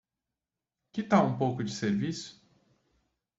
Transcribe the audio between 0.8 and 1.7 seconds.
Que tal um pouco